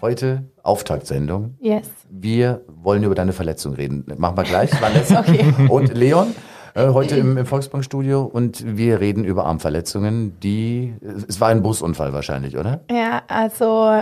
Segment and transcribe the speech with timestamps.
[0.00, 1.56] Heute Auftaktsendung.
[1.60, 1.88] Yes.
[2.08, 4.04] Wir wollen über deine Verletzung reden.
[4.16, 5.54] Machen wir gleich, Vanessa Okay.
[5.68, 6.34] und Leon.
[6.74, 10.94] Äh, heute im, im Volksbankstudio und wir reden über Armverletzungen, die,
[11.28, 12.80] es war ein Busunfall wahrscheinlich, oder?
[12.90, 13.92] Ja, also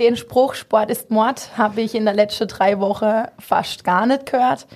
[0.00, 4.26] den Spruch Sport ist Mord habe ich in der letzten drei Wochen fast gar nicht
[4.26, 4.66] gehört.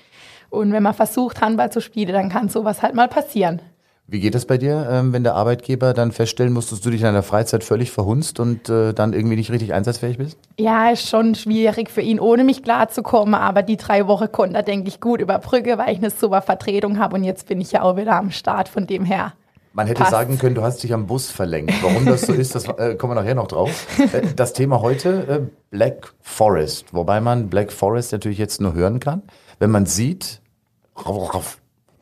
[0.50, 3.60] Und wenn man versucht, Handball zu spielen, dann kann sowas halt mal passieren.
[4.08, 7.00] Wie geht das bei dir, ähm, wenn der Arbeitgeber dann feststellen muss, dass du dich
[7.00, 10.38] in deiner Freizeit völlig verhunzt und äh, dann irgendwie nicht richtig einsatzfähig bist?
[10.58, 14.62] Ja, ist schon schwierig für ihn, ohne mich klarzukommen, aber die drei Wochen konnte er,
[14.62, 17.82] denke ich, gut überbrücken, weil ich eine super Vertretung habe und jetzt bin ich ja
[17.82, 19.32] auch wieder am Start, von dem her.
[19.72, 20.12] Man hätte Passt.
[20.12, 21.74] sagen können, du hast dich am Bus verlenkt.
[21.82, 23.86] Warum das so ist, das äh, kommen wir nachher noch drauf.
[23.98, 25.40] Äh, das Thema heute, äh,
[25.70, 26.94] Black Forest.
[26.94, 29.22] Wobei man Black Forest natürlich jetzt nur hören kann,
[29.58, 30.40] wenn man sieht.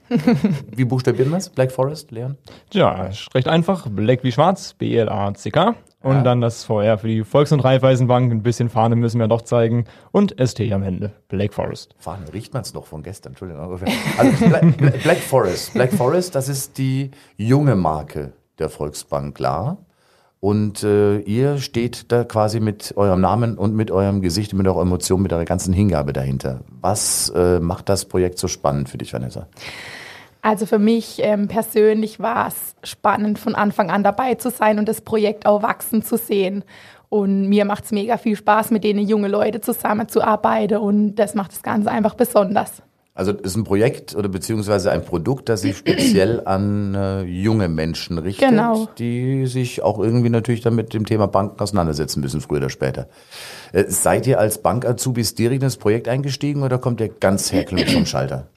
[0.75, 1.49] Wie buchstabieren wir es?
[1.49, 2.37] Black Forest, Leon?
[2.73, 3.89] Ja, recht einfach.
[3.89, 5.75] Black wie schwarz, B-L-A-C-K.
[6.03, 6.23] Und Ja.
[6.23, 8.31] dann das VR für die Volks- und Raiffeisenbank.
[8.31, 9.87] Ein bisschen Fahne müssen wir doch zeigen.
[10.13, 11.13] Und ST am Ende.
[11.29, 11.95] Black Forest.
[11.99, 13.63] Fahne, riecht man es noch von gestern, Entschuldigung.
[13.63, 14.47] Also
[15.03, 15.73] Black Forest.
[15.73, 19.79] Black Forest, das ist die junge Marke der Volksbank Klar.
[20.45, 24.83] Und äh, ihr steht da quasi mit eurem Namen und mit eurem Gesicht, mit eurer
[24.83, 26.61] Emotion, mit eurer ganzen Hingabe dahinter.
[26.83, 29.47] Was äh, macht das Projekt so spannend für dich, Vanessa?
[30.43, 34.87] Also für mich ähm, persönlich war es spannend, von Anfang an dabei zu sein und
[34.87, 36.63] das Projekt auch wachsen zu sehen.
[37.09, 41.53] Und mir macht es mega viel Spaß, mit denen junge Leute zusammenzuarbeiten und das macht
[41.53, 42.83] das Ganze einfach besonders.
[43.17, 47.69] Also es ist ein Projekt oder beziehungsweise ein Produkt, das sich speziell an äh, junge
[47.69, 48.89] Menschen richtet, Genau.
[48.99, 53.07] die sich auch irgendwie natürlich dann mit dem Thema Banken auseinandersetzen müssen, früher oder später.
[53.73, 58.05] Äh, seid ihr als Bank-Azubis direkt ins Projekt eingestiegen oder kommt ihr ganz herkömmlich vom
[58.05, 58.49] Schalter?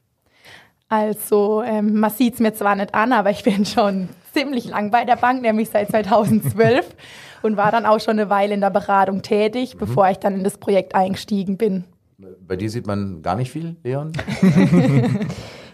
[0.90, 4.90] Also ähm, man sieht es mir zwar nicht an, aber ich bin schon ziemlich lang
[4.90, 6.96] bei der Bank, nämlich seit 2012
[7.44, 10.44] und war dann auch schon eine Weile in der Beratung tätig, bevor ich dann in
[10.44, 11.84] das Projekt eingestiegen bin.
[12.18, 14.12] Bei dir sieht man gar nicht viel, Leon?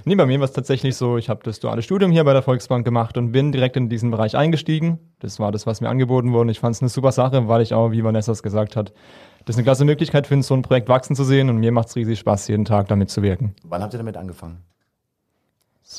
[0.05, 2.41] Nee, bei mir war es tatsächlich so, ich habe das duale Studium hier bei der
[2.41, 4.99] Volksbank gemacht und bin direkt in diesen Bereich eingestiegen.
[5.19, 6.51] Das war das, was mir angeboten wurde.
[6.51, 8.91] Ich fand es eine super Sache, weil ich auch, wie Vanessa es gesagt hat,
[9.45, 11.95] das eine klasse Möglichkeit finde, so ein Projekt wachsen zu sehen und mir macht es
[11.95, 13.55] riesig Spaß, jeden Tag damit zu wirken.
[13.63, 14.57] Wann habt ihr damit angefangen?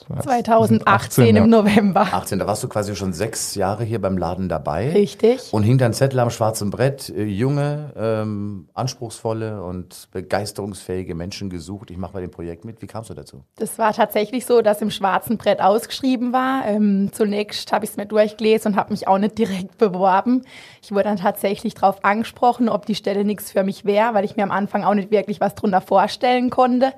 [0.01, 1.43] Das war 2018 ja.
[1.43, 2.03] im November.
[2.03, 4.91] 18, da warst du quasi schon sechs Jahre hier beim Laden dabei.
[4.91, 5.53] Richtig.
[5.53, 11.91] Und hing dann Zettel am schwarzen Brett, äh, junge, ähm, anspruchsvolle und begeisterungsfähige Menschen gesucht.
[11.91, 12.83] Ich mache bei dem Projekt mit.
[12.83, 13.45] Wie kamst du dazu?
[13.57, 16.67] Das war tatsächlich so, dass im schwarzen Brett ausgeschrieben war.
[16.67, 20.43] Ähm, zunächst habe ich es mir durchgelesen und habe mich auch nicht direkt beworben.
[20.83, 24.37] Ich wurde dann tatsächlich darauf angesprochen, ob die Stelle nichts für mich wäre, weil ich
[24.37, 26.93] mir am Anfang auch nicht wirklich was drunter vorstellen konnte.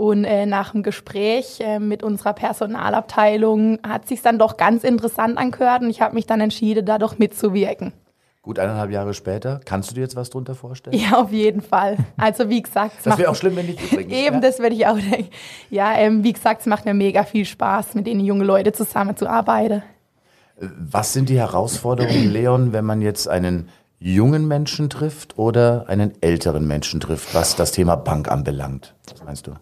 [0.00, 5.36] Und äh, nach dem Gespräch äh, mit unserer Personalabteilung hat sich dann doch ganz interessant
[5.36, 7.92] angehört und ich habe mich dann entschieden, da doch mitzuwirken.
[8.40, 9.60] Gut eineinhalb Jahre später.
[9.66, 10.96] Kannst du dir jetzt was drunter vorstellen?
[10.98, 11.98] Ja, auf jeden Fall.
[12.16, 14.10] Also wie gesagt, es Das wäre macht- auch schlimm, wenn nicht übrigens.
[14.14, 14.40] Eben, ja?
[14.40, 15.28] das würde ich auch denken.
[15.68, 19.82] Ja, ähm, wie gesagt, es macht mir mega viel Spaß, mit den jungen Leuten zusammenzuarbeiten.
[20.78, 23.68] Was sind die Herausforderungen, Leon, wenn man jetzt einen
[23.98, 28.94] jungen Menschen trifft oder einen älteren Menschen trifft, was das Thema Bank anbelangt?
[29.12, 29.52] Was meinst du?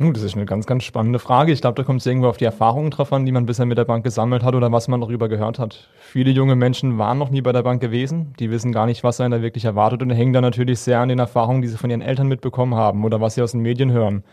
[0.00, 1.52] Uh, das ist eine ganz, ganz spannende Frage.
[1.52, 3.76] Ich glaube, da kommt es irgendwo auf die Erfahrungen drauf an, die man bisher mit
[3.76, 5.90] der Bank gesammelt hat oder was man darüber gehört hat.
[6.00, 8.32] Viele junge Menschen waren noch nie bei der Bank gewesen.
[8.38, 11.10] Die wissen gar nicht, was einen da wirklich erwartet und hängen dann natürlich sehr an
[11.10, 13.92] den Erfahrungen, die sie von ihren Eltern mitbekommen haben oder was sie aus den Medien
[13.92, 14.24] hören.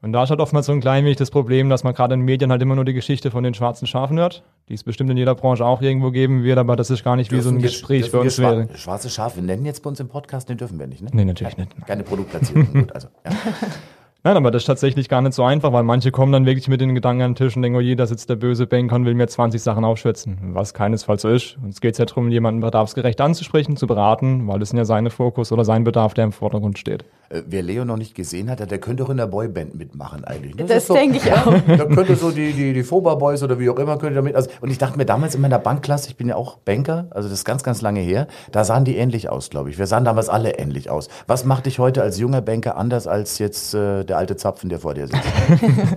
[0.00, 2.20] Und da ist halt oftmals so ein klein wenig das Problem, dass man gerade in
[2.20, 5.16] Medien halt immer nur die Geschichte von den schwarzen Schafen hört, die es bestimmt in
[5.18, 7.62] jeder Branche auch irgendwo geben wird, aber das ist gar nicht wie so ein Dürfen
[7.62, 8.68] wir- Gespräch dürfen für uns wäre.
[8.76, 11.10] Schwarze Schafe nennen jetzt bei uns im Podcast, den dürfen wir nicht, ne?
[11.12, 11.70] Nee, natürlich nicht.
[11.86, 12.72] Keine Produktplatzierung.
[12.72, 13.08] Gut, also.
[13.26, 13.32] Ja.
[14.26, 16.80] Nein, aber das ist tatsächlich gar nicht so einfach, weil manche kommen dann wirklich mit
[16.80, 19.04] den Gedanken an den Tisch und denken, oh je, da sitzt der böse Banker und
[19.04, 20.36] will mir 20 Sachen aufschwätzen.
[20.52, 21.56] Was keinesfalls so ist.
[21.62, 25.10] Uns geht es ja darum, jemanden bedarfsgerecht anzusprechen, zu beraten, weil das sind ja seine
[25.10, 27.04] Fokus oder sein Bedarf, der im Vordergrund steht.
[27.28, 30.56] Äh, Wer Leo noch nicht gesehen hat, der könnte auch in der Boyband mitmachen eigentlich.
[30.56, 30.64] ne?
[30.64, 31.54] Das ist so- denke ich auch.
[31.76, 34.34] Da könnte so die, die, die Foba Boys oder wie auch immer könnte damit.
[34.34, 37.28] Also, und ich dachte mir damals in meiner Bankklasse, ich bin ja auch Banker, also
[37.28, 39.78] das ist ganz, ganz lange her, da sahen die ähnlich aus, glaube ich.
[39.78, 41.08] Wir sahen damals alle ähnlich aus.
[41.28, 44.80] Was macht dich heute als junger Banker anders als jetzt äh, der alte Zapfen, der
[44.80, 45.22] vor dir sitzt?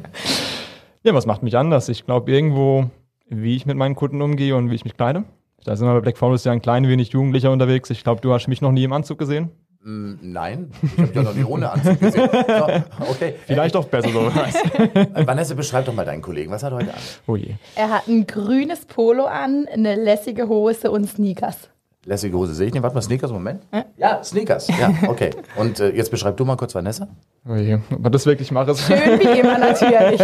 [1.02, 1.88] Ja, was macht mich anders?
[1.88, 2.90] Ich glaube irgendwo,
[3.30, 5.24] wie ich mit meinen Kunden umgehe und wie ich mich kleide.
[5.64, 7.90] Da sind wir bei Black Forest ja ein klein wenig jugendlicher unterwegs.
[7.90, 9.50] Ich glaube, du hast mich noch nie im Anzug gesehen.
[9.82, 12.30] Nein, ich habe ja noch nie ohne Anzug gesehen.
[12.48, 13.36] So, okay.
[13.46, 14.28] Vielleicht auch besser so.
[14.28, 16.52] Äh, Vanessa, beschreib doch mal deinen Kollegen.
[16.52, 17.00] Was hat er heute an?
[17.28, 17.54] oh je.
[17.76, 21.70] Er hat ein grünes Polo an, eine lässige Hose und Sneakers.
[22.06, 22.82] Lässige Hose sehe ich nicht.
[22.82, 23.62] Warte mal, Sneakers, Moment.
[23.98, 24.68] Ja, Sneakers.
[24.70, 25.32] Ja, okay.
[25.58, 27.10] Und äh, jetzt beschreib du mal kurz Vanessa.
[27.48, 27.80] Oh je.
[27.92, 28.72] Ob er das wirklich mache?
[28.72, 30.22] ist- Schön wie immer natürlich.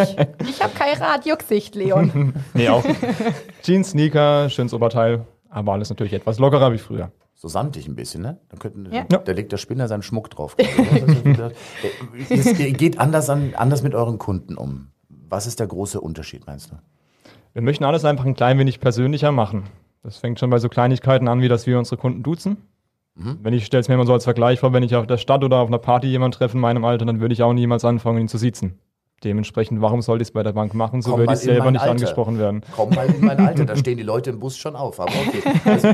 [0.50, 2.34] Ich habe kein Radiogesicht, Leon.
[2.54, 2.84] nee, auch.
[3.62, 5.26] Jeans, Sneaker, schönes Oberteil.
[5.50, 7.12] Aber alles natürlich etwas lockerer wie früher.
[7.36, 8.40] So samtig ein bisschen, ne?
[8.50, 9.04] Dann könnten, Ja.
[9.04, 10.56] Da legt der Spinner seinen Schmuck drauf.
[12.30, 14.88] es geht anders, an, anders mit euren Kunden um.
[15.10, 16.76] Was ist der große Unterschied, meinst du?
[17.54, 19.64] Wir möchten alles einfach ein klein wenig persönlicher machen.
[20.06, 22.58] Das fängt schon bei so Kleinigkeiten an, wie dass wir unsere Kunden duzen.
[23.18, 25.44] Wenn ich stelle es mir immer so als Vergleich vor, wenn ich auf der Stadt
[25.44, 28.20] oder auf einer Party jemanden treffe in meinem Alter, dann würde ich auch niemals anfangen,
[28.20, 28.78] ihn zu siezen.
[29.24, 31.02] Dementsprechend, warum sollte ich es bei der Bank machen?
[31.02, 31.92] So Komm würde ich selber nicht Alter.
[31.92, 32.62] angesprochen werden.
[32.76, 35.00] Komm mal in mein Alter, da stehen die Leute im Bus schon auf.
[35.00, 35.42] Aber okay.
[35.64, 35.88] Also,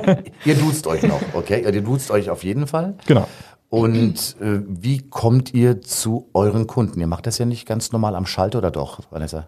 [0.45, 1.63] ihr duzt euch noch, okay?
[1.63, 2.95] Ihr duzt euch auf jeden Fall.
[3.05, 3.27] Genau.
[3.69, 6.99] Und äh, wie kommt ihr zu euren Kunden?
[6.99, 9.47] Ihr macht das ja nicht ganz normal am Schalter oder doch, Vanessa?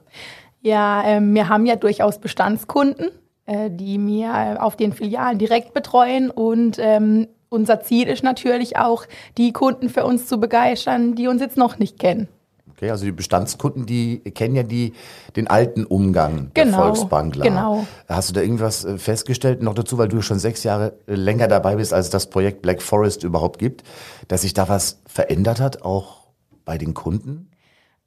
[0.62, 3.10] Ja, ähm, wir haben ja durchaus Bestandskunden,
[3.46, 8.78] äh, die wir äh, auf den Filialen direkt betreuen und ähm, unser Ziel ist natürlich
[8.78, 9.06] auch,
[9.38, 12.28] die Kunden für uns zu begeistern, die uns jetzt noch nicht kennen.
[12.72, 14.94] Okay, also die Bestandskunden, die kennen ja die,
[15.36, 17.44] den alten Umgang der Genau, Volksbankler.
[17.44, 17.86] genau.
[18.10, 19.62] Hast du da irgendwas äh, festgestellt?
[19.62, 22.82] Noch dazu, weil du schon sechs Jahre länger dabei bist, als es das Projekt Black
[22.82, 23.84] Forest überhaupt gibt,
[24.28, 26.28] dass sich da was verändert hat, auch
[26.66, 27.50] bei den Kunden?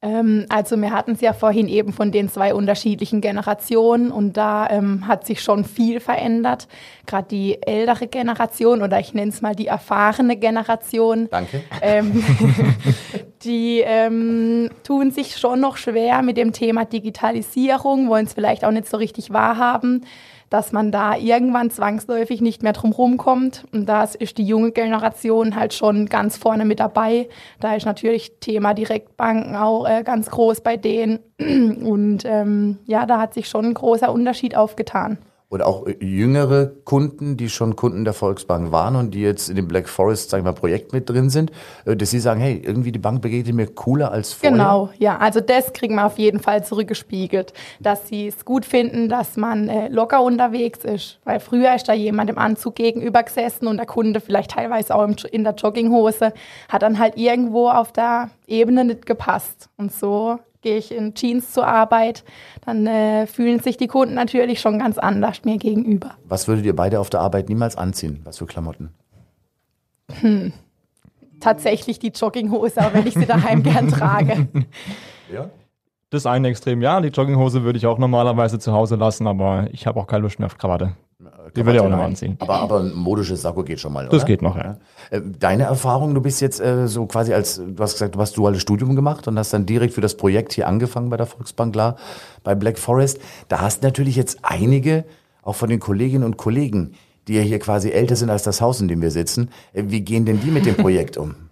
[0.02, 4.69] Ähm, also wir hatten es ja vorhin eben von den zwei unterschiedlichen Generationen und da
[4.69, 6.69] ähm, hat sich schon viel verändert.
[7.06, 11.62] Gerade die ältere Generation oder ich nenne es mal die erfahrene Generation, Danke.
[11.81, 12.22] ähm,
[13.43, 18.70] die ähm, tun sich schon noch schwer mit dem Thema Digitalisierung, wollen es vielleicht auch
[18.72, 20.04] nicht so richtig wahrhaben,
[20.50, 23.64] dass man da irgendwann zwangsläufig nicht mehr drum rumkommt.
[23.72, 27.28] Und da ist die junge Generation halt schon ganz vorne mit dabei.
[27.60, 31.19] Da ist natürlich Thema Direktbanken auch äh, ganz groß bei denen.
[31.38, 35.19] Und ähm, ja, da hat sich schon ein großer Unterschied aufgetan.
[35.48, 39.56] Oder auch äh, jüngere Kunden, die schon Kunden der Volksbank waren und die jetzt in
[39.56, 41.52] dem Black Forest, sagen wir mal, Projekt mit drin sind,
[41.84, 44.52] äh, dass sie sagen, hey, irgendwie die Bank begegnet mir cooler als vorher.
[44.52, 49.08] Genau, ja, also das kriegen wir auf jeden Fall zurückgespiegelt, dass sie es gut finden,
[49.08, 51.20] dass man äh, locker unterwegs ist.
[51.25, 55.06] Weil früher ist da jemand im Anzug gegenüber gesessen und der Kunde vielleicht teilweise auch
[55.31, 56.32] in der Jogginghose,
[56.69, 59.69] hat dann halt irgendwo auf der Ebene nicht gepasst.
[59.76, 62.25] Und so gehe ich in Jeans zur Arbeit,
[62.64, 66.12] dann äh, fühlen sich die Kunden natürlich schon ganz anders mir gegenüber.
[66.25, 68.20] Was würdet ihr beide auf der Arbeit niemals anziehen?
[68.25, 68.91] Was für Klamotten?
[71.41, 74.49] Tatsächlich die Jogginghose, auch wenn ich sie daheim gern trage.
[75.32, 75.50] Ja.
[76.11, 79.88] Das eine Extrem, ja, die Jogginghose würde ich auch normalerweise zu Hause lassen, aber ich
[79.88, 80.93] habe auch keine Lust mehr auf Krawatte.
[81.55, 82.37] Die würde ich auch noch anziehen.
[82.40, 84.25] Aber, aber ein modisches Sakko geht schon mal, Das oder?
[84.25, 84.76] geht noch, ja.
[85.11, 88.37] Äh, Deine Erfahrung, du bist jetzt äh, so quasi als, du hast gesagt, du hast
[88.37, 91.73] duales Studium gemacht und hast dann direkt für das Projekt hier angefangen bei der Volksbank,
[91.73, 91.96] klar,
[92.44, 93.19] bei Black Forest.
[93.49, 95.05] Da hast natürlich jetzt einige,
[95.43, 96.94] auch von den Kolleginnen und Kollegen,
[97.29, 99.50] die ja hier quasi älter sind als das Haus, in dem wir sitzen.
[99.72, 101.34] Äh, Wie gehen denn die mit dem Projekt um?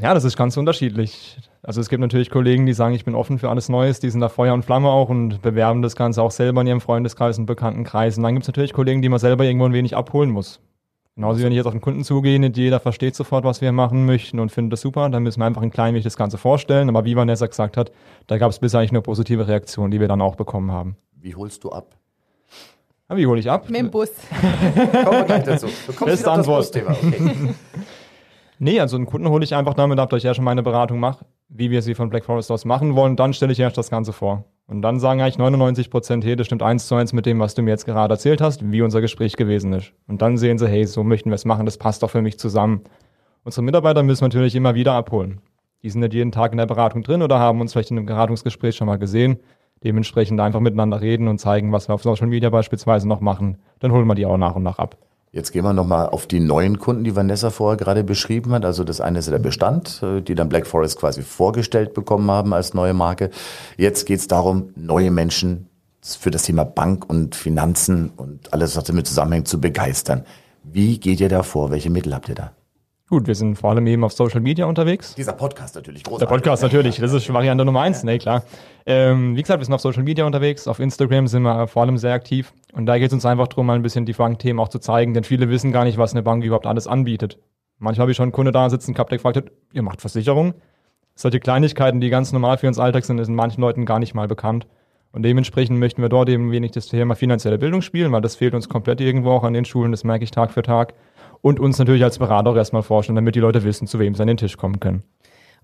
[0.00, 1.38] Ja, das ist ganz unterschiedlich.
[1.66, 4.20] Also es gibt natürlich Kollegen, die sagen, ich bin offen für alles Neues, die sind
[4.20, 7.46] da Feuer und Flamme auch und bewerben das Ganze auch selber in ihrem Freundeskreis und
[7.46, 8.18] Bekanntenkreis.
[8.18, 10.60] Und dann gibt es natürlich Kollegen, die man selber irgendwo ein wenig abholen muss.
[11.14, 13.72] Genauso wie wenn ich jetzt auf den Kunden zugehe, nicht jeder versteht sofort, was wir
[13.72, 16.36] machen möchten und findet das super, dann müssen wir einfach ein klein wenig das Ganze
[16.36, 16.90] vorstellen.
[16.90, 17.92] Aber wie Vanessa gesagt hat,
[18.26, 20.96] da gab es bisher eigentlich nur positive Reaktionen, die wir dann auch bekommen haben.
[21.14, 21.96] Wie holst du ab?
[23.08, 23.70] Aber wie hole ich ab?
[23.70, 24.10] Mit dem Bus.
[25.04, 25.68] Kommen wir gleich dazu.
[25.86, 26.72] Du kommst Beste auf das Antwort.
[26.72, 26.90] Busthema.
[26.90, 27.54] Okay.
[28.58, 31.00] Nee, also einen Kunden hole ich einfach damit ab, dass ich ja schon meine Beratung
[31.00, 33.16] mache, wie wir sie von Black Forest aus machen wollen.
[33.16, 34.44] Dann stelle ich erst das Ganze vor.
[34.66, 37.54] Und dann sagen eigentlich 99 Prozent, hey, das stimmt eins zu eins mit dem, was
[37.54, 39.92] du mir jetzt gerade erzählt hast, wie unser Gespräch gewesen ist.
[40.06, 42.38] Und dann sehen sie, hey, so möchten wir es machen, das passt doch für mich
[42.38, 42.82] zusammen.
[43.44, 45.40] Unsere Mitarbeiter müssen wir natürlich immer wieder abholen.
[45.82, 48.06] Die sind nicht jeden Tag in der Beratung drin oder haben uns vielleicht in einem
[48.06, 49.38] Beratungsgespräch schon mal gesehen.
[49.84, 53.58] Dementsprechend einfach miteinander reden und zeigen, was wir auf Social Media beispielsweise noch machen.
[53.80, 54.96] Dann holen wir die auch nach und nach ab.
[55.34, 58.64] Jetzt gehen wir nochmal auf die neuen Kunden, die Vanessa vorher gerade beschrieben hat.
[58.64, 62.54] Also das eine ist der Bestand, äh, die dann Black Forest quasi vorgestellt bekommen haben
[62.54, 63.30] als neue Marke.
[63.76, 65.68] Jetzt geht es darum, neue Menschen
[66.00, 70.24] für das Thema Bank und Finanzen und alles, was damit zusammenhängt, zu begeistern.
[70.62, 71.72] Wie geht ihr da vor?
[71.72, 72.52] Welche Mittel habt ihr da?
[73.10, 75.14] Gut, wir sind vor allem eben auf Social Media unterwegs.
[75.14, 76.28] Dieser Podcast natürlich, Der großartig.
[76.36, 78.44] Podcast natürlich, das ist Variante Nummer eins, ne, klar.
[78.86, 81.98] Ähm, wie gesagt, wir sind auf Social Media unterwegs, auf Instagram sind wir vor allem
[81.98, 84.68] sehr aktiv und da geht es uns einfach darum, mal ein bisschen die Bankthemen auch
[84.68, 87.38] zu zeigen, denn viele wissen gar nicht, was eine Bank überhaupt alles anbietet.
[87.78, 90.54] Manchmal habe ich schon einen Kunde da sitzen gehabt, der gefragt hat, ihr macht Versicherung?
[91.14, 94.28] Solche Kleinigkeiten, die ganz normal für uns Alltag sind, sind manchen Leuten gar nicht mal
[94.28, 94.66] bekannt.
[95.12, 98.54] Und dementsprechend möchten wir dort eben wenig das Thema finanzielle Bildung spielen, weil das fehlt
[98.54, 100.94] uns komplett irgendwo auch an den Schulen, das merke ich Tag für Tag.
[101.44, 104.22] Und uns natürlich als Berater auch erstmal vorstellen, damit die Leute wissen, zu wem sie
[104.22, 105.02] an den Tisch kommen können.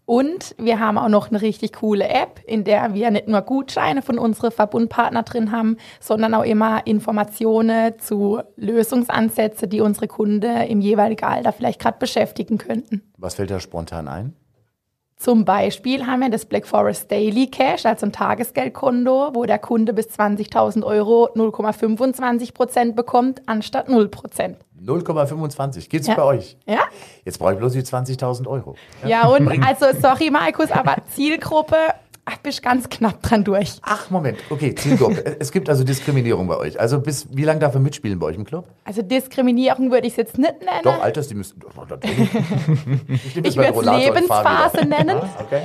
[0.04, 4.02] Und wir haben auch noch eine richtig coole App, in der wir nicht nur Gutscheine
[4.02, 10.82] von unseren Verbundpartnern drin haben, sondern auch immer Informationen zu Lösungsansätzen, die unsere Kunden im
[10.82, 13.00] jeweiligen Alter vielleicht gerade beschäftigen könnten.
[13.16, 14.34] Was fällt da spontan ein?
[15.20, 19.92] Zum Beispiel haben wir das Black Forest Daily Cash, also ein Tagesgeldkonto, wo der Kunde
[19.92, 24.56] bis 20.000 Euro 0,25 Prozent bekommt, anstatt 0 Prozent.
[24.82, 25.90] 0,25.
[25.90, 26.14] Geht's Ja.
[26.14, 26.56] bei euch?
[26.66, 26.78] Ja?
[27.26, 28.76] Jetzt brauche ich bloß die 20.000 Euro.
[29.06, 31.76] Ja, und also, sorry Markus, aber Zielgruppe,
[32.42, 33.74] bist ganz knapp dran durch.
[33.82, 34.38] Ach, Moment.
[34.50, 35.36] Okay, Zielgruppe.
[35.40, 36.78] es gibt also Diskriminierung bei euch.
[36.80, 38.66] Also bis, wie lange darf er mitspielen bei euch im Club?
[38.84, 40.82] Also Diskriminierung würde ich es jetzt nicht nennen.
[40.84, 41.60] Doch, Alters, die müssen.
[43.42, 45.18] Ich meinen würde es Lebensphase nennen.
[45.40, 45.62] Okay.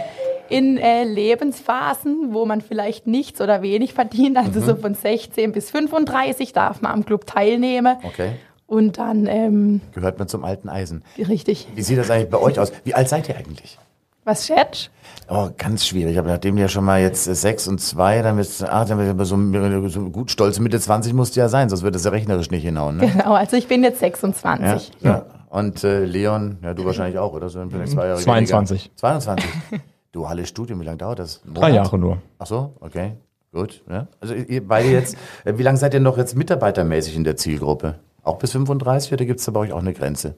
[0.49, 4.65] In äh, Lebensphasen, wo man vielleicht nichts oder wenig verdient, also Mhm.
[4.65, 7.97] so von 16 bis 35 darf man am Club teilnehmen.
[8.03, 8.33] Okay.
[8.67, 11.03] Und dann, ähm, Gehört man zum alten Eisen.
[11.17, 12.71] richtig, Wie sieht das eigentlich bei euch aus?
[12.83, 13.77] Wie alt seid ihr eigentlich?
[14.25, 14.91] Was schätzt?
[15.29, 16.19] Oh, ganz schwierig.
[16.19, 19.17] Aber nachdem du ja schon mal jetzt äh, sechs und zwei, dann wird ah, dann
[19.17, 22.11] wird so, so gut stolze Mitte 20 musst du ja sein, sonst wird das ja
[22.11, 22.97] rechnerisch nicht hinhauen.
[22.97, 23.07] Ne?
[23.07, 24.91] Genau, also ich bin jetzt Ja, 26.
[25.01, 25.25] ja.
[25.49, 27.47] Und äh, Leon, ja, du wahrscheinlich auch, oder?
[27.47, 28.81] So Jahre 22.
[28.81, 28.95] Weniger.
[28.97, 29.45] 22.
[30.11, 31.41] Duales Studium, wie lange dauert das?
[31.53, 31.71] Drei?
[31.71, 32.17] Jahre nur.
[32.39, 33.13] Ach so, okay.
[33.53, 33.83] Gut.
[33.89, 34.07] Ja.
[34.19, 35.15] Also ihr beide jetzt,
[35.45, 37.99] äh, wie lange seid ihr noch jetzt mitarbeitermäßig in der Zielgruppe?
[38.21, 40.35] Auch bis 35 oder gibt es da bei euch auch eine Grenze?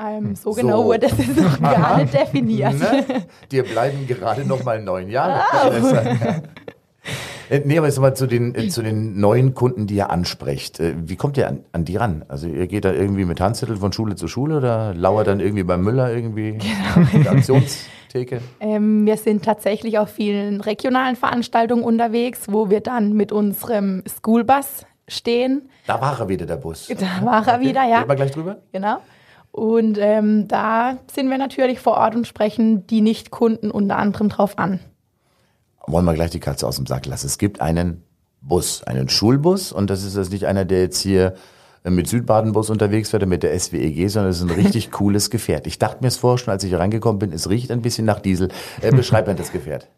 [0.00, 0.60] Ähm, so, So.
[0.60, 2.78] genau wurde das ist noch gar nicht definiert.
[2.78, 3.04] Ne?
[3.50, 5.42] Dir bleiben gerade noch mal neun Jahre.
[5.50, 6.42] Ah.
[7.50, 10.80] Äh, Nee, aber jetzt mal zu den, äh, zu den neuen Kunden, die ihr ansprecht.
[10.80, 12.24] Äh, Wie kommt ihr an, an die ran?
[12.28, 15.62] Also ihr geht da irgendwie mit Handzettel von Schule zu Schule oder lauert dann irgendwie
[15.64, 16.58] beim Müller irgendwie
[17.14, 18.42] in der Aktionstheke?
[18.60, 24.84] Ähm, wir sind tatsächlich auf vielen regionalen Veranstaltungen unterwegs, wo wir dann mit unserem Schoolbus
[25.08, 25.70] stehen.
[25.86, 26.88] Da war er wieder, der Bus.
[26.88, 28.00] Da war er wieder, ja.
[28.00, 28.58] Gehen wir gleich drüber?
[28.72, 28.98] Genau.
[29.58, 34.56] Und ähm, da sind wir natürlich vor Ort und sprechen die Nicht-Kunden unter anderem drauf
[34.56, 34.78] an.
[35.86, 37.26] Wollen wir gleich die Katze aus dem Sack lassen.
[37.26, 38.04] Es gibt einen
[38.40, 41.34] Bus, einen Schulbus und das ist jetzt nicht einer, der jetzt hier
[41.82, 45.28] äh, mit Südbaden-Bus unterwegs wird oder mit der SWEG, sondern es ist ein richtig cooles
[45.28, 45.66] Gefährt.
[45.66, 48.04] Ich dachte mir es vor, schon als ich hier reingekommen bin, es riecht ein bisschen
[48.04, 48.48] nach Diesel.
[48.80, 49.88] Äh, beschreib mir das Gefährt.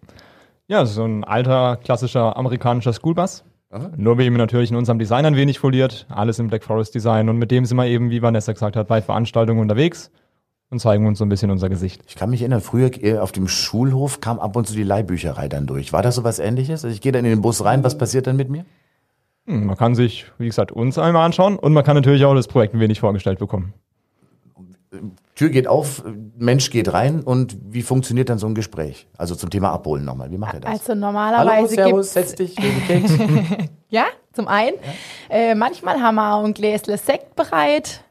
[0.69, 3.45] Ja, so ein alter, klassischer amerikanischer Schoolbus.
[3.97, 6.07] Nur wie eben natürlich in unserem Design ein wenig foliert.
[6.09, 7.29] Alles im Black Forest Design.
[7.29, 10.11] Und mit dem sind wir eben, wie Vanessa gesagt hat, bei Veranstaltungen unterwegs
[10.71, 12.03] und zeigen uns so ein bisschen unser Gesicht.
[12.09, 15.49] Ich kann mich erinnern, früher äh, auf dem Schulhof kam ab und zu die Leihbücherei
[15.49, 15.93] dann durch.
[15.93, 16.85] War das so was ähnliches?
[16.85, 18.65] Also ich gehe dann in den Bus rein, was passiert dann mit mir?
[19.47, 22.49] Hm, Man kann sich, wie gesagt, uns einmal anschauen und man kann natürlich auch das
[22.49, 23.73] Projekt ein wenig vorgestellt bekommen.
[25.37, 26.03] Tür geht auf,
[26.37, 29.07] Mensch geht rein und wie funktioniert dann so ein Gespräch?
[29.17, 30.31] Also zum Thema Abholen nochmal.
[30.31, 30.71] Wie macht ihr das?
[30.71, 32.57] Also Hallo, normalerweise Servus, gibt's setz dich,
[32.87, 33.13] Keks.
[33.89, 34.77] Ja, zum einen.
[35.29, 38.05] Äh, manchmal haben wir auch ein Gläsle Sekt bereit.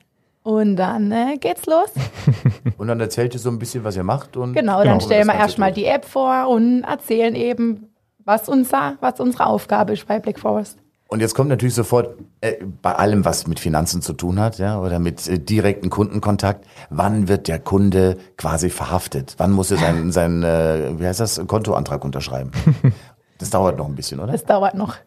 [0.43, 1.89] Und dann äh, geht's los.
[2.77, 4.35] Und dann erzählt ihr so ein bisschen, was ihr macht.
[4.35, 7.93] Und Genau, Genau, dann stellen wir erstmal die App vor und erzählen eben,
[8.25, 10.79] was, unser, was unsere Aufgabe ist bei Black Forest.
[11.11, 14.79] Und jetzt kommt natürlich sofort äh, bei allem, was mit Finanzen zu tun hat, ja,
[14.79, 19.33] oder mit äh, direkten Kundenkontakt, wann wird der Kunde quasi verhaftet?
[19.37, 22.51] Wann muss er seinen, sein, äh, wie heißt das, Kontoantrag unterschreiben?
[23.39, 24.33] Das dauert noch ein bisschen, oder?
[24.33, 24.97] Das dauert noch.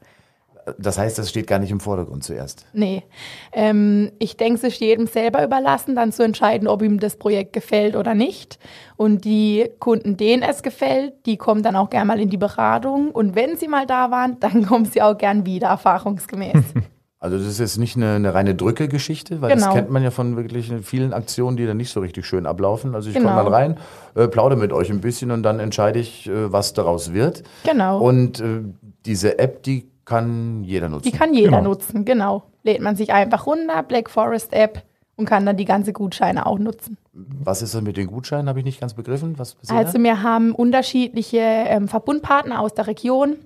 [0.79, 2.67] Das heißt, das steht gar nicht im Vordergrund zuerst.
[2.73, 3.03] Nee.
[3.53, 7.53] Ähm, ich denke, es ist jedem selber überlassen, dann zu entscheiden, ob ihm das Projekt
[7.53, 8.59] gefällt oder nicht.
[8.97, 13.11] Und die Kunden, denen es gefällt, die kommen dann auch gern mal in die Beratung.
[13.11, 16.53] Und wenn sie mal da waren, dann kommen sie auch gern wieder, erfahrungsgemäß.
[17.25, 19.75] Also das ist jetzt nicht eine, eine reine Drücke-Geschichte, weil das Genau.
[19.75, 22.97] kennt man ja von wirklich vielen Aktionen, die dann nicht so richtig schön ablaufen.
[22.97, 23.29] Also ich Genau.
[23.29, 23.77] komme dann rein,
[24.17, 27.45] äh, plaudere mit euch ein bisschen und dann entscheide ich, äh, was daraus wird.
[27.63, 28.01] Genau.
[28.01, 28.63] Und äh,
[29.07, 31.11] diese App, die kann jeder nutzen.
[31.11, 31.71] Die kann jeder Genau.
[31.71, 32.45] nutzen, genau.
[32.63, 34.83] Lädt man sich einfach runter, Black Forest App,
[35.17, 36.97] und kann dann die ganze Gutscheine auch nutzen.
[37.13, 38.49] Was ist das mit den Gutscheinen?
[38.49, 39.39] Habe ich nicht ganz begriffen.
[39.39, 43.37] Was Also wir haben unterschiedliche ähm, Verbundpartner aus der Region.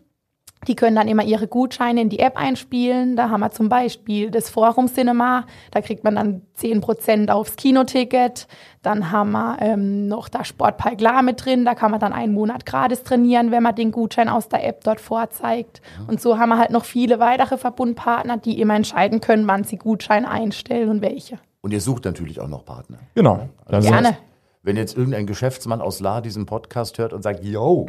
[0.66, 3.14] Die können dann immer ihre Gutscheine in die App einspielen.
[3.16, 5.44] Da haben wir zum Beispiel das Forum Cinema.
[5.70, 8.48] Da kriegt man dann 10% aufs Kinoticket.
[8.82, 11.64] Dann haben wir ähm, noch da Sportpark La mit drin.
[11.64, 14.82] Da kann man dann einen Monat gratis trainieren, wenn man den Gutschein aus der App
[14.84, 15.80] dort vorzeigt.
[16.08, 19.76] Und so haben wir halt noch viele weitere Verbundpartner, die immer entscheiden können, wann sie
[19.76, 21.38] Gutscheine einstellen und welche.
[21.62, 22.98] Und ihr sucht natürlich auch noch Partner.
[23.14, 23.48] Genau.
[23.68, 24.16] Das ist- Gerne.
[24.66, 27.86] Wenn jetzt irgendein Geschäftsmann aus La diesen Podcast hört und sagt, yo,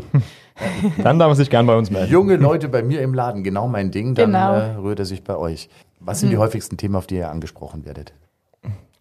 [1.04, 2.12] Dann darf er sich gern bei uns melden.
[2.12, 4.54] junge Leute bei mir im Laden, genau mein Ding, dann Genau.
[4.54, 5.70] äh, rührt er sich bei euch.
[6.00, 8.14] Was sind die häufigsten Themen, auf die ihr angesprochen werdet?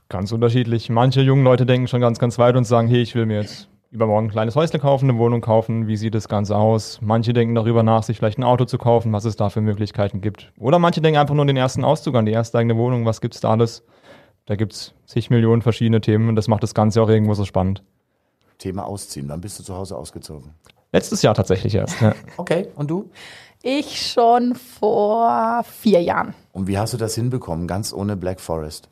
[0.09, 0.89] Ganz unterschiedlich.
[0.89, 3.69] Manche jungen Leute denken schon ganz, ganz weit und sagen, hey, ich will mir jetzt
[3.91, 5.87] übermorgen ein kleines Häusle kaufen, eine Wohnung kaufen.
[5.87, 7.01] Wie sieht das Ganze aus?
[7.03, 10.23] Manche denken darüber nach, sich vielleicht ein Auto zu kaufen, was es da für Möglichkeiten
[10.23, 10.51] gibt.
[10.59, 13.05] Oder manche denken einfach nur an den ersten Auszug, an die erste eigene Wohnung.
[13.05, 13.83] Was gibt's da alles?
[14.47, 17.45] Da gibt es zig Millionen verschiedene Themen und das macht das Ganze auch irgendwo so
[17.45, 17.83] spannend.
[18.59, 19.29] Thema Ausziehen.
[19.29, 20.55] Wann bist du zu Hause ausgezogen?
[20.93, 22.01] Letztes Jahr tatsächlich erst.
[22.01, 22.15] Ja.
[22.37, 23.11] Okay, und du?
[23.63, 26.35] Ich schon vor vier Jahren.
[26.53, 28.89] Und wie hast du das hinbekommen, ganz ohne Black Forest?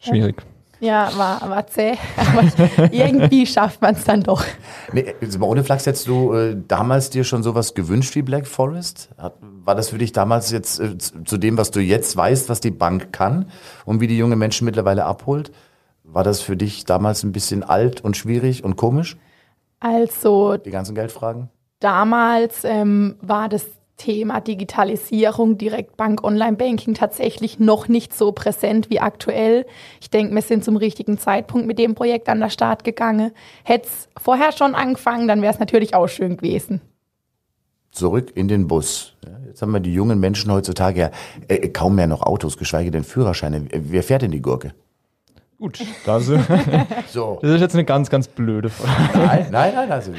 [0.00, 0.42] Schwierig.
[0.80, 4.44] Ja, war, war zäh, aber irgendwie schafft man es dann doch.
[4.92, 9.08] Nee, mal ohne Flachs, hättest du äh, damals dir schon sowas gewünscht wie Black Forest?
[9.40, 12.60] War das für dich damals jetzt äh, zu zu dem, was du jetzt weißt, was
[12.60, 13.50] die Bank kann
[13.86, 15.50] und wie die junge Menschen mittlerweile abholt?
[16.04, 19.16] War das für dich damals ein bisschen alt und schwierig und komisch,
[19.80, 21.50] Also die ganzen Geldfragen?
[21.80, 23.64] damals ähm, war das
[23.98, 29.66] Thema Digitalisierung, Direktbank, Online-Banking tatsächlich noch nicht so präsent wie aktuell.
[30.00, 33.32] Ich denke, wir sind zum richtigen Zeitpunkt mit dem Projekt an den Start gegangen.
[33.64, 36.80] Hätte es vorher schon angefangen, dann wäre es natürlich auch schön gewesen.
[37.90, 39.14] Zurück in den Bus.
[39.46, 41.10] Jetzt haben wir die jungen Menschen heutzutage ja
[41.48, 43.66] äh, kaum mehr noch Autos, geschweige denn Führerscheine.
[43.72, 44.72] Wer fährt denn die Gurke?
[45.60, 46.48] Gut, das, ist-
[47.08, 47.40] So.
[47.42, 49.18] das ist jetzt eine ganz, ganz blöde Frage.
[49.26, 49.90] Nein, nein, nein.
[49.90, 50.12] Also,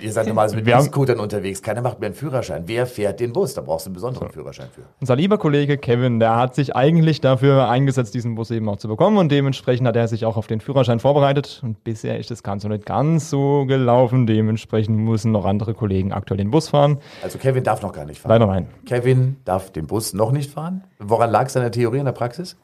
[0.00, 1.62] Ihr seid normalerweise mit Wir E-Scootern unterwegs.
[1.62, 2.62] Keiner macht mehr einen Führerschein.
[2.66, 3.54] Wer fährt den Bus?
[3.54, 4.82] Da brauchst du einen besonderen Führerschein für.
[5.00, 8.86] Unser lieber Kollege Kevin, der hat sich eigentlich dafür eingesetzt, diesen Bus eben auch zu
[8.86, 12.44] bekommen und dementsprechend hat er sich auch auf den Führerschein vorbereitet und bisher ist das
[12.44, 14.28] Ganze noch nicht ganz so gelaufen.
[14.28, 16.98] Dementsprechend müssen noch andere Kollegen aktuell den Bus fahren.
[17.20, 18.30] Also Kevin darf noch gar nicht fahren.
[18.30, 18.68] Leider nein.
[18.86, 20.84] Kevin darf den Bus noch nicht fahren.
[21.00, 22.56] Woran lag es in der Theorie in der Praxis?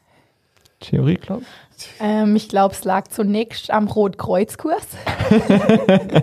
[0.81, 1.43] Theorie, glaube
[2.01, 4.87] Ähm, ich glaube, es lag zunächst am Rotkreuzkurs.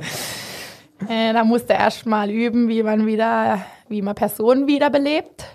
[1.09, 3.59] äh, da musste erst mal üben, wie man wieder,
[3.89, 5.45] wie man Personen wiederbelebt.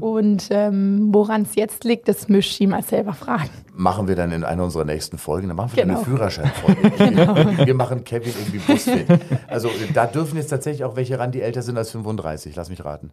[0.00, 3.50] Und ähm, woran es jetzt liegt, das müsst ihr mal selber fragen.
[3.74, 5.48] Machen wir dann in einer unserer nächsten Folgen.
[5.48, 5.96] Dann machen wir Genau.
[5.96, 7.58] eine Führerscheinfolge.
[7.66, 9.06] Wir machen Kevin irgendwie busfit.
[9.48, 12.54] Also da dürfen jetzt tatsächlich auch welche ran, die älter sind als 35.
[12.54, 13.10] Lass mich raten.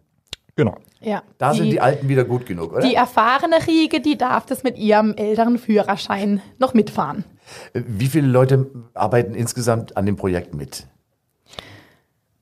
[0.60, 0.76] Genau.
[1.00, 2.82] Ja, Da sind die Alten wieder gut genug, oder?
[2.86, 7.24] die erfahrene Riege, die darf das mit ihrem älteren Führerschein noch mitfahren.
[7.72, 10.86] Wie viele Leute arbeiten insgesamt an dem Projekt mit?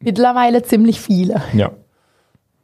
[0.01, 1.41] Mittlerweile ziemlich viele.
[1.53, 1.71] Ja.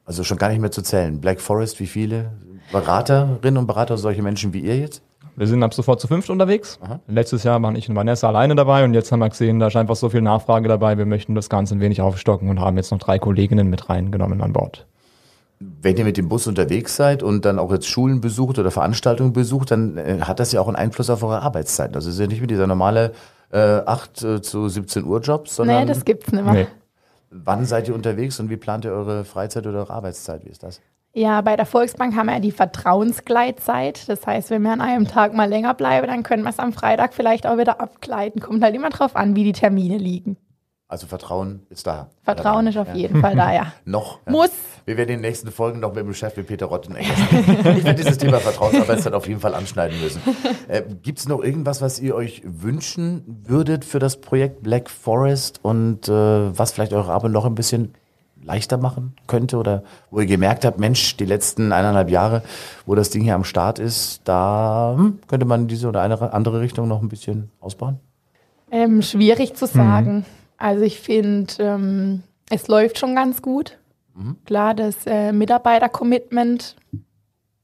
[0.04, 1.20] Also schon gar nicht mehr zu zählen.
[1.20, 2.32] Black Forest, wie viele?
[2.72, 5.02] Beraterinnen und Berater, solche Menschen wie ihr jetzt?
[5.36, 6.80] Wir sind ab sofort zu fünft unterwegs.
[7.06, 9.76] Letztes Jahr waren ich und Vanessa alleine dabei und jetzt haben wir gesehen, da ist
[9.76, 10.98] einfach so viel Nachfrage dabei.
[10.98, 14.40] Wir möchten das Ganze ein wenig aufstocken und haben jetzt noch drei Kolleginnen mit reingenommen
[14.42, 14.86] an Bord.
[15.80, 19.32] Wenn ihr mit dem Bus unterwegs seid und dann auch jetzt Schulen besucht oder Veranstaltungen
[19.32, 21.94] besucht, dann äh, hat das ja auch einen Einfluss auf eure Arbeitszeit.
[21.94, 23.12] Das ist ja nicht wie dieser normale
[23.52, 26.52] äh, 8 äh, zu 17 Uhr Job, sondern Nee, das gibt's nicht mehr.
[26.52, 26.66] Nee.
[27.30, 30.44] wann seid ihr unterwegs und wie plant ihr eure Freizeit oder eure Arbeitszeit?
[30.44, 30.80] Wie ist das?
[31.16, 34.08] Ja, bei der Volksbank haben wir ja die Vertrauensgleitzeit.
[34.08, 36.72] Das heißt, wenn wir an einem Tag mal länger bleiben, dann können wir es am
[36.72, 38.40] Freitag vielleicht auch wieder abgleiten.
[38.40, 40.36] Kommt halt immer drauf an, wie die Termine liegen.
[40.86, 42.10] Also Vertrauen ist da.
[42.22, 42.94] Vertrauen ist auf Ja.
[42.94, 43.72] jeden Fall da, ja.
[43.86, 44.18] Noch.
[44.26, 44.32] Ja.
[44.32, 44.50] Muss.
[44.84, 47.18] Wir werden in den nächsten Folgen noch mit dem Chef, mit Peter Rott in England
[47.20, 47.78] sprechen.
[47.78, 50.20] Ich werde dieses Thema Vertrauensarbeitszeit auf jeden Fall anschneiden müssen.
[50.68, 55.60] Äh, Gibt es noch irgendwas, was ihr euch wünschen würdet für das Projekt Black Forest
[55.62, 56.12] und äh,
[56.58, 57.94] was vielleicht eure Arbeit noch ein bisschen
[58.42, 62.42] leichter machen könnte oder wo ihr gemerkt habt, Mensch, die letzten eineinhalb Jahre,
[62.84, 66.60] wo das Ding hier am Start ist, da hm, könnte man diese oder eine andere
[66.60, 68.00] Richtung noch ein bisschen ausbauen?
[68.70, 70.26] Ähm, schwierig zu sagen.
[70.56, 73.78] Also ich finde, ähm, es läuft schon ganz gut.
[74.44, 76.76] Klar, das äh, Mitarbeiter-Commitment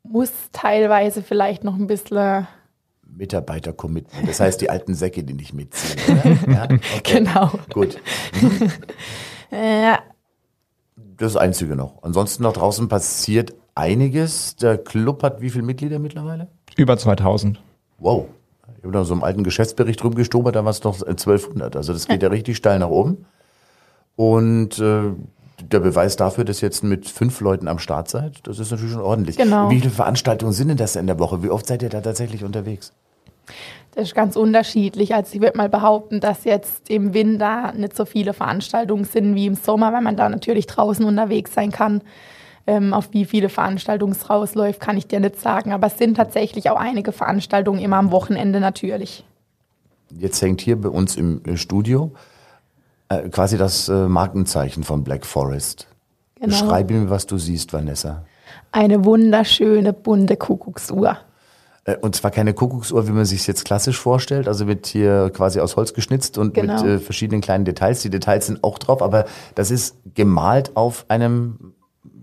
[0.03, 2.46] muss teilweise vielleicht noch ein bisschen,
[3.07, 4.29] Mitarbeiter-Commitment.
[4.29, 6.18] Das heißt, die alten Säcke, die nicht mitziehen.
[6.18, 6.53] Oder?
[6.53, 6.64] Ja?
[6.64, 7.18] Okay.
[7.18, 7.50] genau.
[7.72, 7.98] Gut.
[9.53, 9.96] Äh,
[10.96, 12.05] Das ist das Einzige noch.
[12.05, 14.55] Ansonsten noch draußen passiert einiges.
[14.55, 16.46] Der Club hat wie viele Mitglieder mittlerweile?
[16.76, 17.61] Über 2000.
[17.98, 18.29] Wow.
[18.78, 21.76] Ich habe da so einen alten Geschäftsbericht rumgestobert, da war es noch 1200.
[21.76, 23.26] Also das geht ja richtig steil nach oben.
[24.16, 25.12] Und äh,
[25.62, 28.92] der Beweis dafür, dass ihr jetzt mit fünf Leuten am Start seid, das ist natürlich
[28.92, 29.37] schon ordentlich.
[29.37, 29.70] Genau.
[29.70, 31.42] Wie viele Veranstaltungen sind denn das in der Woche?
[31.42, 32.92] Wie oft seid ihr da tatsächlich unterwegs?
[33.94, 35.14] Das ist ganz unterschiedlich.
[35.14, 39.46] Also ich würde mal behaupten, dass jetzt im Winter nicht so viele Veranstaltungen sind wie
[39.46, 42.02] im Sommer, weil man da natürlich draußen unterwegs sein kann.
[42.66, 45.73] Ähm, auf wie viele Veranstaltungen es rausläuft, kann ich dir nicht sagen.
[45.73, 49.25] Aber es sind tatsächlich auch einige Veranstaltungen immer am Wochenende natürlich.
[50.11, 52.12] Jetzt hängt hier bei uns im äh, Studio
[53.09, 55.88] äh, quasi das äh, Markenzeichen von Black Forest.
[56.37, 56.49] Genau.
[56.49, 58.25] Beschreibe mir, was du siehst, Vanessa.
[58.73, 61.18] Eine wunderschöne bunte Kuckucksuhr.
[61.85, 65.61] Äh, Und zwar keine Kuckucksuhr, wie man sich jetzt klassisch vorstellt, also mit hier quasi
[65.61, 66.75] aus Holz geschnitzt und Genau.
[66.83, 68.03] mit äh, verschiedenen kleinen Details.
[68.03, 71.75] Die Details sind auch drauf, aber das ist gemalt auf einem,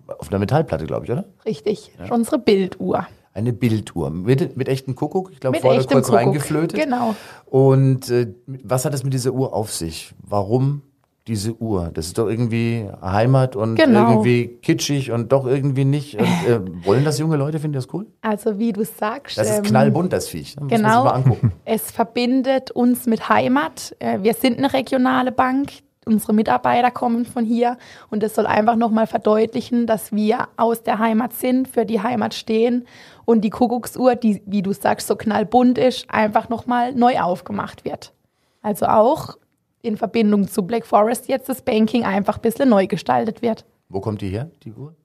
[0.07, 1.25] auf einer Metallplatte, glaube ich, oder?
[1.45, 1.91] Richtig.
[1.97, 3.07] Das ist Unsere Bilduhr.
[3.33, 5.31] Eine Bilduhr mit, mit echtem Kuckuck.
[5.31, 6.15] Ich glaube, vorher kurz Kuckuck.
[6.15, 6.79] reingeflötet.
[6.79, 7.15] Genau.
[7.45, 10.13] Und äh, was hat es mit dieser Uhr auf sich?
[10.23, 10.81] Warum
[11.27, 11.91] diese Uhr?
[11.93, 14.09] Das ist doch irgendwie Heimat und Genau.
[14.09, 16.15] irgendwie kitschig und doch irgendwie nicht.
[16.15, 17.59] Und, äh, wollen das junge Leute?
[17.59, 18.07] Finden die das cool?
[18.21, 19.37] Also wie du sagst.
[19.37, 20.55] Das ist ähm, knallbunt, das Viech.
[20.55, 21.37] Da muss man sich Genau.
[21.65, 23.95] Es verbindet uns mit Heimat.
[23.99, 25.73] Äh, Wir sind eine regionale Bank.
[26.07, 27.77] Unsere Mitarbeiter kommen von hier
[28.09, 32.33] und das soll einfach nochmal verdeutlichen, dass wir aus der Heimat sind, für die Heimat
[32.33, 32.87] stehen
[33.25, 38.13] und die Kuckucksuhr, die, wie du sagst, so knallbunt ist, einfach nochmal neu aufgemacht wird.
[38.61, 39.37] Also auch
[39.81, 43.65] in Verbindung zu Black Forest jetzt das Banking einfach ein bisschen neu gestaltet wird.
[43.89, 44.95] Wo kommt die her, die Uhr?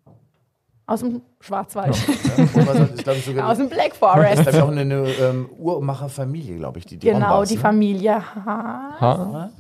[0.84, 2.12] Aus dem Schwarzwald, Ja,
[2.44, 4.38] ist, ich, sogar aus dem Black das Forest.
[4.40, 7.54] ist glaub ich, auch eine, eine ähm, Uhrmacherfamilie, glaube ich, die, die Genau, Hombachs, die
[7.54, 7.60] ne?
[7.60, 9.50] Familie Ha- Ha?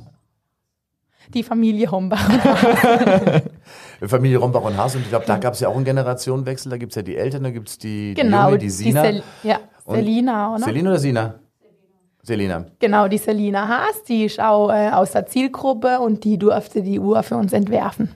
[1.32, 2.28] Die Familie Hombach.
[4.06, 4.94] Familie Rombach und Haas.
[4.96, 6.70] Und ich glaube, da gab es ja auch einen Generationenwechsel.
[6.70, 9.02] Da gibt es ja die Eltern, da gibt es die, die Genau, Junge, die Sina.
[9.02, 10.64] Sel ja, Und- Selina, oder?
[10.64, 11.34] Selina oder Sina?
[12.24, 12.66] Selina.
[12.78, 17.00] Genau, die Selina Haas, die ist auch äh, aus der Zielgruppe und die durfte die
[17.00, 18.10] Uhr für uns entwerfen.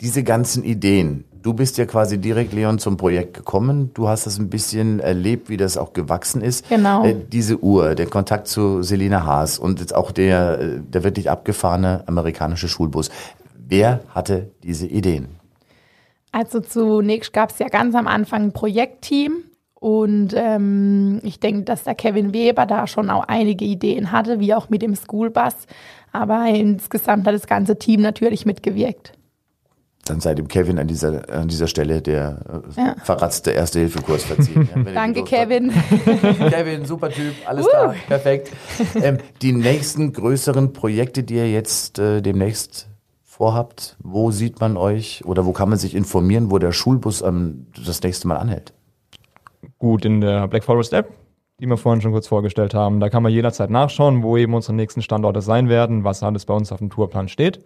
[0.00, 1.24] Diese ganzen Ideen.
[1.46, 3.92] Du bist ja quasi direkt, Leon, zum Projekt gekommen.
[3.94, 6.68] Du hast das ein bisschen erlebt, wie das auch gewachsen ist.
[6.68, 7.04] Genau.
[7.04, 11.30] Äh, diese Uhr, der Kontakt zu Selina Haas und jetzt auch der, äh, der wirklich
[11.30, 13.10] abgefahrene amerikanische Schulbus.
[13.56, 15.36] Wer hatte diese Ideen?
[16.32, 21.84] Also zunächst gab es ja ganz am Anfang ein Projektteam und ähm, ich denke, dass
[21.84, 25.54] der Kevin Weber da schon auch einige Ideen hatte, wie auch mit dem Schoolbus.
[26.10, 29.12] Aber insgesamt hat das ganze Team natürlich mitgewirkt.
[30.06, 32.96] Dann sei dem Kevin an dieser, an dieser Stelle der äh, Ja.
[33.02, 34.68] verratzte Erste-Hilfe-Kurs verziehen.
[34.74, 35.24] Ja, Danke.
[35.24, 35.70] Kevin.
[36.50, 38.52] Kevin, super Typ, alles da, perfekt.
[38.94, 42.88] Ähm, die nächsten größeren Projekte, die ihr jetzt äh, demnächst
[43.24, 47.66] vorhabt, wo sieht man euch oder wo kann man sich informieren, wo der Schulbus ähm,
[47.84, 48.72] das nächste Mal anhält?
[49.78, 51.10] Gut, in der Black Forest App,
[51.60, 54.74] die wir vorhin schon kurz vorgestellt haben, da kann man jederzeit nachschauen, wo eben unsere
[54.74, 57.62] nächsten Standorte sein werden, was alles bei uns auf dem Tourplan steht.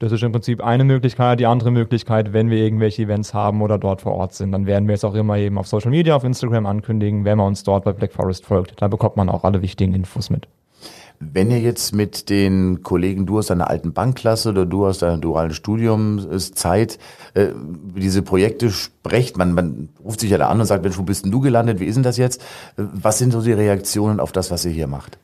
[0.00, 1.40] Das ist im Prinzip eine Möglichkeit.
[1.40, 4.88] Die andere Möglichkeit, wenn wir irgendwelche Events haben oder dort vor Ort sind, dann werden
[4.88, 7.84] wir es auch immer eben auf Social Media, auf Instagram ankündigen, wenn man uns dort
[7.84, 8.80] bei Black Forest folgt.
[8.80, 10.48] Da bekommt man auch alle wichtigen Infos mit.
[11.18, 15.18] Wenn ihr jetzt mit den Kollegen, du aus deiner alten Bankklasse oder du aus deiner
[15.18, 16.98] dualen Studiumszeit,
[17.34, 17.48] äh,
[17.94, 21.26] diese Projekte sprecht, man, man ruft sich ja da an und sagt, Mensch, wo bist
[21.26, 22.40] denn du gelandet, wie ist denn das jetzt?
[22.78, 25.18] Äh, Was sind so die Reaktionen auf das, was ihr hier macht?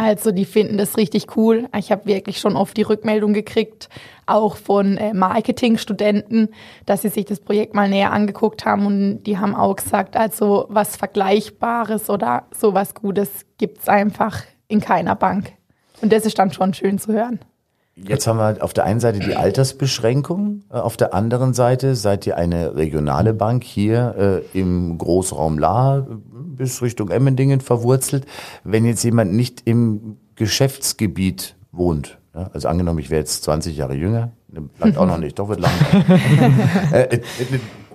[0.00, 1.68] Also die finden das richtig cool.
[1.76, 3.88] Ich habe wirklich schon oft die Rückmeldung gekriegt,
[4.26, 6.50] auch von äh, Marketingstudenten,
[6.86, 10.66] dass sie sich das Projekt mal näher angeguckt haben und die haben auch gesagt, also
[10.68, 15.54] was Vergleichbares oder sowas Gutes gibt's einfach in keiner Bank.
[16.00, 17.40] Und das ist dann schon schön zu hören.
[18.06, 22.26] Jetzt haben wir auf der einen Seite die Altersbeschränkung, äh, auf der anderen Seite seid
[22.26, 28.26] ihr eine regionale Bank hier äh, im Großraum La bis Richtung Emmendingen verwurzelt.
[28.64, 33.94] Wenn jetzt jemand nicht im Geschäftsgebiet wohnt, ja, also angenommen, ich wäre jetzt 20 Jahre
[33.94, 35.72] jünger, ne, bleibt auch noch nicht, doch wird lang.
[36.92, 37.20] äh, äh, äh,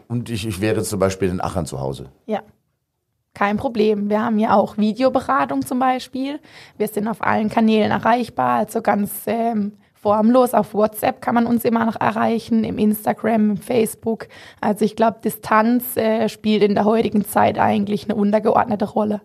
[0.07, 2.09] und ich, ich wäre zum Beispiel in Aachen zu Hause.
[2.25, 2.41] Ja.
[3.33, 4.11] Kein Problem.
[4.11, 6.39] Wir haben ja auch Videoberatung zum Beispiel.
[6.77, 10.53] Wir sind auf allen Kanälen erreichbar, also ganz ähm, formlos.
[10.53, 14.27] Auf WhatsApp kann man uns immer noch erreichen, im Instagram, im Facebook.
[14.61, 19.21] Also ich glaube, Distanz äh, spielt in der heutigen Zeit eigentlich eine untergeordnete Rolle.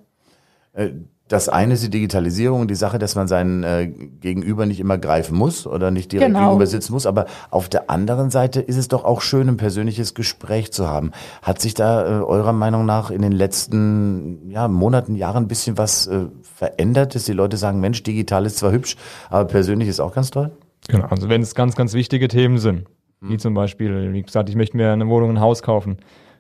[0.72, 0.90] Äh,
[1.30, 5.36] Das eine ist die Digitalisierung, die Sache, dass man seinen äh, Gegenüber nicht immer greifen
[5.36, 6.46] muss oder nicht direkt Genau.
[6.46, 7.04] gegenüber sitzen muss.
[7.04, 11.10] Aber auf der anderen Seite ist es doch auch schön, ein persönliches Gespräch zu haben.
[11.42, 15.76] Hat sich da äh, eurer Meinung nach in den letzten ja, Monaten, Jahren ein bisschen
[15.76, 18.96] was äh, verändert, dass die Leute sagen, Mensch, digital ist zwar hübsch,
[19.28, 20.50] aber persönlich ist auch ganz toll?
[20.88, 22.87] Genau, also wenn es ganz, ganz wichtige Themen sind,
[23.20, 25.98] wie zum Beispiel, wie gesagt, ich möchte mir eine Wohnung, ein Haus kaufen,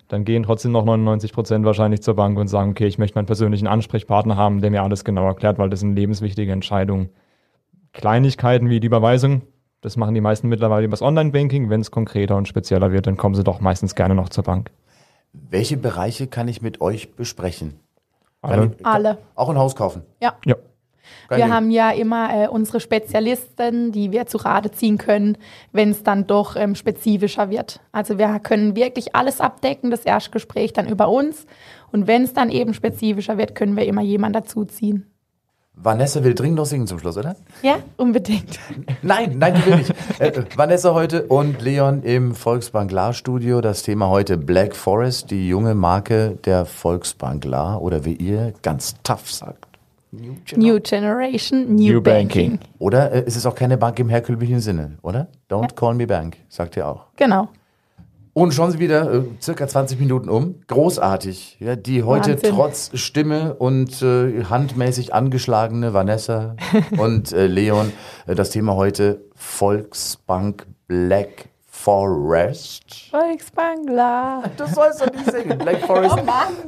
[0.08, 3.26] dann gehen trotzdem noch 99 Prozent wahrscheinlich zur Bank und sagen, okay, ich möchte meinen
[3.26, 7.10] persönlichen Ansprechpartner haben, der mir alles genau erklärt, weil das sind lebenswichtige Entscheidungen.
[7.92, 9.42] Kleinigkeiten wie die Überweisung,
[9.80, 11.68] das machen die meisten mittlerweile übers Online-Banking.
[11.70, 14.70] Wenn es konkreter und spezieller wird, dann kommen sie doch meistens gerne noch zur Bank.
[15.32, 17.74] Welche Bereiche kann ich mit euch besprechen?
[18.40, 18.72] Alle?
[18.78, 19.18] ich- Alle.
[19.34, 20.02] Auch ein Haus kaufen?
[20.22, 20.34] Ja.
[20.44, 20.56] Ja.
[21.28, 25.36] Kein Wir haben ja immer äh, unsere Spezialisten, die wir zu Rate ziehen können,
[25.72, 27.80] wenn es dann doch ähm, spezifischer wird.
[27.92, 31.46] Also wir können wirklich alles abdecken, das Erstgespräch dann über uns.
[31.92, 35.06] Und wenn es dann eben spezifischer wird, können wir immer jemanden dazuziehen.
[35.80, 37.36] Vanessa will dringend noch singen zum Schluss, oder?
[37.62, 38.58] Ja, unbedingt.
[39.02, 39.94] Nein, nein, die will nicht.
[40.18, 43.60] Äh, äh, Vanessa heute und Leon im Volksbank La Studio.
[43.60, 48.96] Das Thema heute Black Forest, die junge Marke der Volksbank La oder wie ihr ganz
[49.04, 49.67] tough sagt.
[50.10, 52.52] New Gen- New Generation, New, New Banking.
[52.52, 52.68] Banking.
[52.78, 55.28] Oder äh, ist es auch keine Bank im herkömmlichen Sinne, oder?
[55.50, 57.06] Don't call me bank, sagt ihr auch.
[57.16, 57.48] Genau.
[58.32, 60.60] Und schon sind wieder äh, circa 20 Minuten um.
[60.68, 61.56] Großartig.
[61.58, 62.50] Ja, die heute Wahnsinn.
[62.54, 66.54] trotz Stimme und äh, handmäßig angeschlagene Vanessa
[66.98, 67.92] und äh, Leon.
[68.28, 71.48] Äh, das Thema heute Volksbank Black
[71.82, 73.08] Forest.
[73.10, 74.50] Volksbangler.
[74.56, 75.58] Das sollst du nicht singen.
[75.58, 76.16] Black Forest.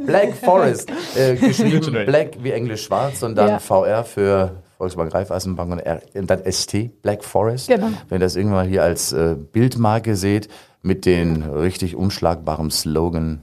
[0.07, 0.91] Black Forest.
[1.17, 3.59] Äh, geschrieben Black wie Englisch schwarz und dann Ja.
[3.59, 7.69] VR für Volksbank Raiffeisenbank und, R und dann ST, Black Forest.
[7.69, 7.89] Genau.
[8.09, 10.49] Wenn ihr das irgendwann hier als äh, Bildmarke seht,
[10.83, 13.41] mit den richtig unschlagbaren Slogan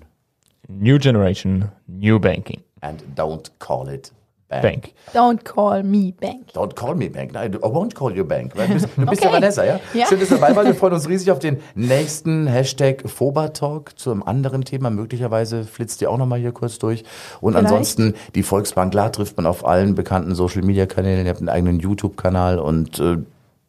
[0.69, 2.62] New Generation, New Banking.
[2.82, 4.12] and don't call it
[4.49, 4.63] bank.
[4.63, 4.93] Bank.
[5.13, 6.53] Don't call me Bank.
[6.53, 7.33] Don't call me bank.
[7.33, 8.53] Nein, I won't call you bank.
[8.55, 9.41] Du bist, du bist ja Okay.
[9.41, 9.79] Vanessa, ja?
[9.93, 10.07] Ja.
[10.07, 10.67] Schön, dass du dabei warst.
[10.67, 14.89] Wir freuen uns riesig auf den nächsten Hashtag Foba-Talk zu einem anderen Thema.
[14.89, 17.03] Möglicherweise flitzt ihr auch nochmal hier kurz durch.
[17.41, 17.67] Und Vielleicht.
[17.67, 21.25] ansonsten, die Volksbank, klar, trifft man auf allen bekannten Social-Media-Kanälen.
[21.25, 23.17] Ihr habt einen eigenen YouTube-Kanal und äh,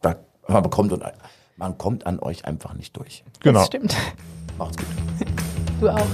[0.01, 1.03] da, man, bekommt, und,
[1.57, 3.25] man kommt an euch einfach nicht durch.
[3.41, 3.61] Genau.
[3.61, 3.97] Das stimmt.
[4.59, 4.87] Macht's gut.
[5.81, 6.07] Du auch.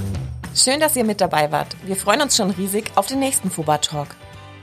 [0.54, 1.76] Schön, dass ihr mit dabei wart.
[1.84, 4.08] Wir freuen uns schon riesig auf den nächsten Fuba Talk.